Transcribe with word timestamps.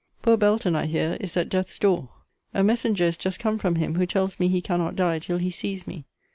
Poor 0.23 0.35
Belton, 0.35 0.75
I 0.75 0.87
hear, 0.87 1.15
is 1.21 1.37
at 1.37 1.47
death's 1.47 1.77
door. 1.77 2.09
A 2.55 2.63
messenger 2.63 3.03
is 3.03 3.15
just 3.17 3.37
come 3.37 3.59
from 3.59 3.75
him, 3.75 3.93
who 3.97 4.07
tells 4.07 4.39
me 4.39 4.47
he 4.47 4.59
cannot 4.59 4.95
die 4.95 5.19
till 5.19 5.37
he 5.37 5.51
sees 5.51 5.85
me. 5.85 6.05